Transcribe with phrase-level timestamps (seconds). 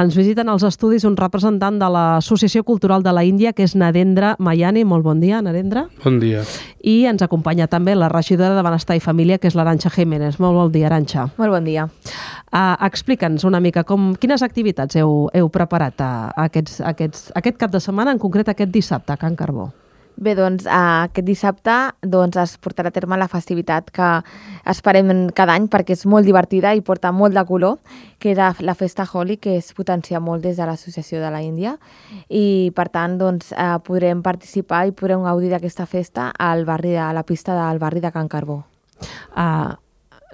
[0.00, 4.30] Ens visiten als estudis un representant de l'Associació Cultural de la Índia, que és Narendra
[4.40, 4.80] Mayani.
[4.88, 5.82] Molt bon dia, Narendra.
[6.00, 6.40] Bon dia.
[6.80, 10.38] I ens acompanya també la regidora de Benestar i Família, que és l'Aranxa Jiménez.
[10.40, 11.26] Molt bon dia, Aranxa.
[11.36, 11.84] Molt bon dia.
[12.48, 17.28] Uh, Explica'ns una mica com, quines activitats heu, heu preparat a, a aquests, a aquests,
[17.36, 19.68] aquest cap de setmana, en concret aquest dissabte, a Can Carbó.
[20.20, 21.74] Bé, doncs aquest dissabte
[22.04, 24.08] doncs, es portarà a terme la festivitat que
[24.68, 27.78] esperem cada any perquè és molt divertida i porta molt de color,
[28.20, 31.78] que és la festa Holi, que es potencia molt des de l'Associació de la Índia
[32.28, 37.00] i per tant doncs, eh, podrem participar i podrem gaudir d'aquesta festa al barri de,
[37.00, 38.60] a la pista del barri de Can Carbó.
[39.32, 39.72] Uh,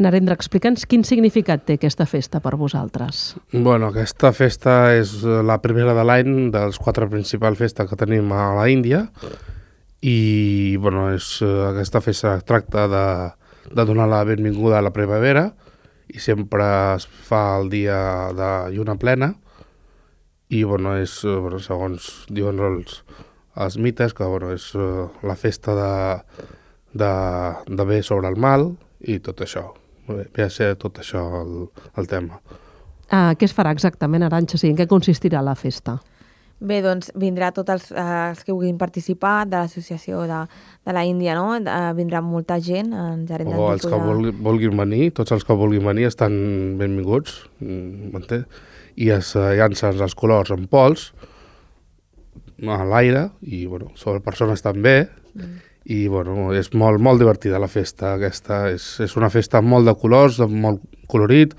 [0.00, 3.34] Narendra, explica'ns quin significat té aquesta festa per vosaltres.
[3.52, 8.54] Bueno, aquesta festa és la primera de l'any dels quatre principals festes que tenim a
[8.56, 9.10] la Índia
[10.04, 13.06] i bueno, és, uh, aquesta festa tracta de,
[13.72, 15.46] de donar la benvinguda a la primavera
[16.12, 16.66] i sempre
[16.98, 17.96] es fa el dia
[18.36, 19.32] de lluna plena
[20.52, 23.00] i bueno, és, uh, bueno, segons diuen els,
[23.56, 25.94] els mites, que bueno, és uh, la festa de,
[26.92, 27.12] de,
[27.72, 29.70] de bé sobre el mal i tot això.
[30.04, 31.54] Ve a ser tot això el,
[31.96, 32.42] el tema.
[33.08, 34.60] Uh, què es farà exactament, Aranxa?
[34.60, 35.96] Sí, en què consistirà la festa?
[36.64, 40.38] Bé, doncs vindrà tots els, eh, els que vulguin participar de l'associació de,
[40.86, 41.58] de la Índia, no?
[41.58, 45.56] Eh, vindrà molta gent, en gerent O els que vulguin, vulguin venir, tots els que
[45.60, 46.32] vulguin venir estan
[46.80, 48.64] benvinguts, m'entens?
[48.96, 51.10] I es eh, llancen els colors en pols
[52.64, 55.02] a l'aire i, bueno, sobre persones també,
[55.34, 55.54] mm.
[55.90, 58.64] i, bueno, és molt, molt divertida la festa aquesta.
[58.72, 60.80] És, és una festa molt de colors, molt
[61.12, 61.52] colorit,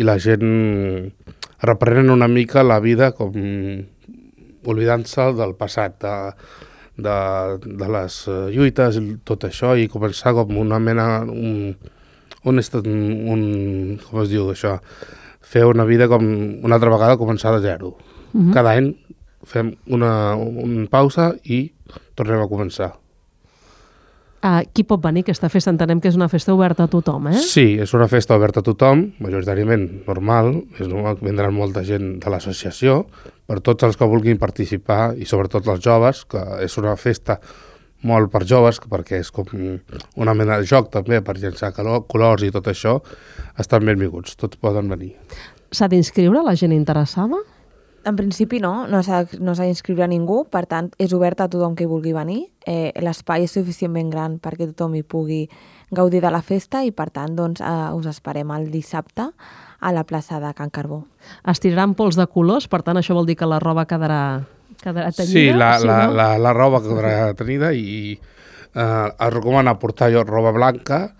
[0.00, 1.10] i la gent
[1.60, 3.34] reprenent una mica la vida com
[4.64, 6.14] oblidant-se del passat, de,
[6.96, 7.16] de,
[7.64, 11.74] de les eh, lluites i tot això, i començar com una mena, un,
[12.44, 13.42] un, un,
[14.04, 14.78] com es diu això,
[15.40, 17.96] fer una vida com una altra vegada començar de zero.
[18.32, 18.52] Uh -huh.
[18.54, 18.94] Cada any
[19.44, 21.72] fem una, una pausa i
[22.14, 22.92] tornem a començar.
[24.40, 25.68] Uh, qui pot venir a aquesta festa?
[25.68, 27.40] Entenem que és una festa oberta a tothom, eh?
[27.44, 32.14] Sí, és una festa oberta a tothom, majoritàriament normal, és normal que vindran molta gent
[32.22, 33.02] de l'associació,
[33.44, 37.36] per tots els que vulguin participar i sobretot els joves, que és una festa
[38.08, 39.44] molt per joves, perquè és com
[40.16, 42.96] una mena de joc també, per llançar calor, colors i tot això,
[43.60, 45.12] estan benvinguts, tots poden venir.
[45.68, 47.44] S'ha d'inscriure la gent interessada?
[48.04, 51.84] En principi no, no s'ha no d'inscriure ningú, per tant és obert a tothom que
[51.84, 52.46] hi vulgui venir.
[52.64, 55.42] Eh, L'espai és suficientment gran perquè tothom hi pugui
[55.92, 59.28] gaudir de la festa i per tant doncs, eh, us esperem el dissabte
[59.80, 61.04] a la plaça de Can Carbó.
[61.44, 64.46] Es tiraran pols de colors, per tant això vol dir que la roba quedarà,
[64.80, 65.32] quedarà tenyida?
[65.32, 66.16] Sí, la, sí, la, no?
[66.16, 71.10] la, la roba quedarà tenyida i eh, es recomana portar roba blanca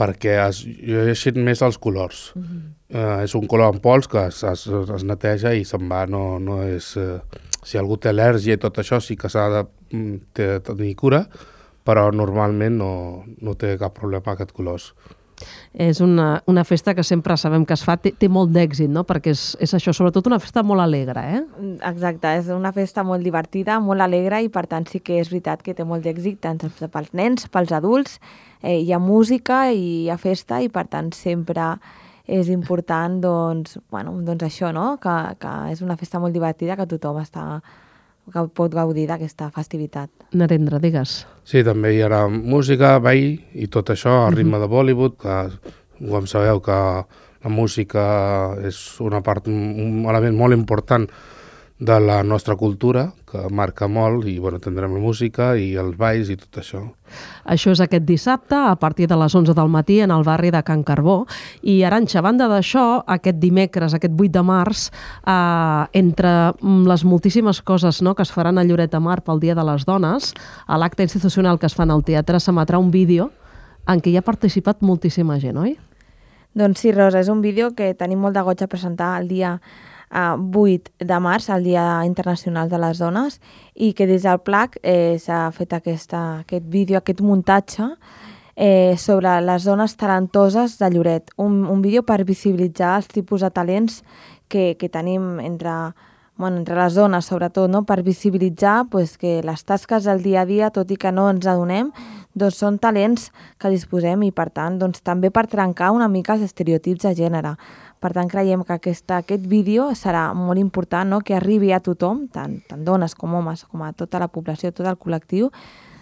[0.00, 2.32] perquè es llegeixin més els colors.
[2.34, 2.62] Uh -huh.
[2.88, 6.38] eh, és un color en pols que es, es, es neteja i se'n va, no,
[6.38, 6.96] no és...
[6.96, 7.20] Eh,
[7.62, 11.26] si algú té al·lèrgia i tot això sí que s'ha de, mm, de tenir cura,
[11.84, 12.92] però normalment no,
[13.40, 14.94] no té cap problema aquest colors.
[15.72, 19.04] És una, una festa que sempre sabem que es fa, té, té molt d'èxit, no?
[19.08, 21.22] perquè és, és això, sobretot una festa molt alegre.
[21.36, 21.42] Eh?
[21.90, 25.64] Exacte, és una festa molt divertida, molt alegre i per tant sí que és veritat
[25.64, 28.18] que té molt d'èxit tant pels nens, pels adults
[28.62, 31.74] eh, hi ha música i hi ha festa i per tant sempre
[32.30, 34.96] és important doncs, bueno, doncs això, no?
[35.02, 37.62] que, que és una festa molt divertida que tothom està
[38.32, 40.10] que pot gaudir d'aquesta festivitat.
[40.32, 41.24] Narendra, digues.
[41.44, 44.60] Sí, també hi haurà música, ball i tot això, a ritme -huh.
[44.60, 45.50] de Bollywood, que
[46.08, 46.72] com sabeu que
[47.42, 51.08] la música és una part, un element molt important
[51.80, 56.28] de la nostra cultura, que marca molt, i bueno, tindrem la música i els balls
[56.28, 56.82] i tot això.
[57.48, 60.60] Això és aquest dissabte, a partir de les 11 del matí, en el barri de
[60.62, 61.24] Can Carbó.
[61.62, 64.90] I, Aranxa, a banda d'això, aquest dimecres, aquest 8 de març,
[65.24, 69.56] eh, entre les moltíssimes coses no, que es faran a Lloret de Mar pel Dia
[69.56, 70.34] de les Dones,
[70.66, 73.30] a l'acte institucional que es fan al teatre s'emetrà un vídeo
[73.88, 75.78] en què hi ha participat moltíssima gent, oi?
[76.52, 79.60] Doncs sí, Rosa, és un vídeo que tenim molt de goig a presentar el dia
[80.10, 83.40] 8 de març, el Dia Internacional de les Dones,
[83.74, 87.86] i que des del PLAC eh, s'ha fet aquesta, aquest vídeo, aquest muntatge
[88.56, 91.30] eh, sobre les dones talentoses de Lloret.
[91.36, 94.02] Un, un vídeo per visibilitzar els tipus de talents
[94.48, 95.94] que, que tenim entre,
[96.40, 97.84] bueno, entre les dones, sobretot, no?
[97.84, 101.46] per visibilitzar pues, que les tasques del dia a dia, tot i que no ens
[101.46, 101.92] adonem,
[102.34, 103.28] doncs són talents
[103.60, 107.54] que disposem i, per tant, doncs, també per trencar una mica els estereotips de gènere.
[108.00, 111.20] Per tant, creiem que aquesta, aquest vídeo serà molt important, no?
[111.20, 114.88] que arribi a tothom, tant, tant dones com homes, com a tota la població, tot
[114.88, 115.52] el col·lectiu,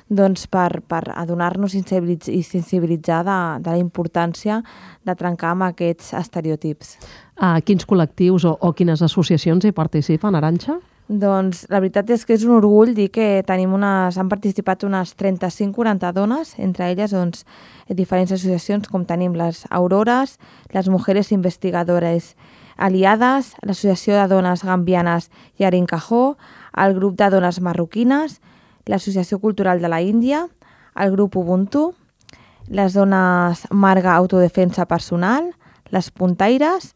[0.08, 4.62] doncs, per, per adonar-nos i sensibilitzar de, de la importància
[5.05, 6.96] de trencar amb aquests estereotips.
[7.37, 10.78] A quins col·lectius o, o quines associacions hi participen, Aranxa?
[11.08, 15.14] Doncs la veritat és que és un orgull dir que tenim unes, han participat unes
[15.16, 17.46] 35-40 dones, entre elles doncs,
[17.88, 20.37] diferents associacions com tenim les Aurores,
[20.75, 22.34] les Mujeres Investigadores
[22.76, 26.37] Aliades, l'Associació de Dones Gambianes Yarin Cajó,
[26.76, 28.43] el grup de dones marroquines,
[28.88, 30.46] l'Associació Cultural de la Índia,
[30.96, 31.93] el grup Ubuntu,
[32.69, 35.52] les dones Marga Autodefensa Personal,
[35.93, 36.94] les Puntaires,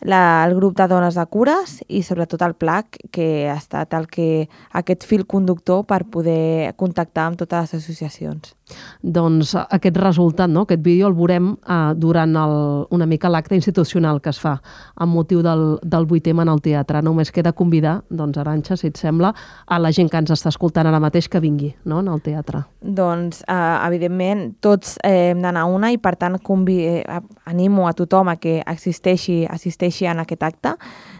[0.00, 4.08] la, el grup de dones de cures i sobretot el PLAC, que ha estat el
[4.08, 8.54] que, aquest fil conductor per poder contactar amb totes les associacions.
[9.02, 10.66] Doncs aquest resultat, no?
[10.66, 12.56] aquest vídeo el veurem eh, durant el,
[12.90, 14.56] una mica l'acte institucional que es fa
[14.96, 17.02] amb motiu del, del 8M en el teatre.
[17.02, 19.32] Només queda convidar, doncs, Aranxa, si et sembla,
[19.66, 22.00] a la gent que ens està escoltant ara mateix que vingui no?
[22.04, 22.64] en el teatre.
[22.80, 27.20] Doncs, eh, evidentment, tots eh, hem d'anar una i, per tant, convi eh,
[27.50, 30.74] animo a tothom a que assisteixi assisteixi en aquest acte,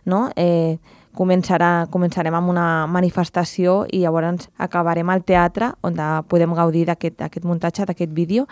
[0.05, 0.29] no?
[0.37, 0.79] Eh,
[1.21, 7.85] començarà, començarem amb una manifestació i llavors acabarem al teatre on podem gaudir d'aquest muntatge,
[7.89, 8.47] d'aquest vídeo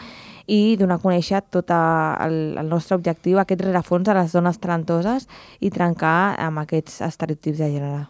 [0.46, 5.28] i donar a conèixer tot el, el nostre objectiu, aquest rerefons a les dones talentoses
[5.60, 8.06] i trencar amb aquests estereotips de gènere.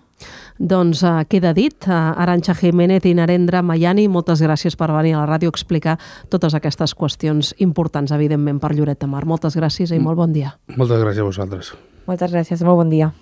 [0.58, 1.76] Doncs uh, queda dit.
[1.87, 5.94] Uh, Aranxa Jiménez i Narendra Mayani, moltes gràcies per venir a la ràdio a explicar
[6.32, 9.22] totes aquestes qüestions importants, evidentment, per Lloret de Mar.
[9.31, 10.10] Moltes gràcies i mm.
[10.10, 10.56] molt bon dia.
[10.75, 11.72] Moltes gràcies a vosaltres.
[12.10, 13.12] Moltes gràcies, molt bon dia.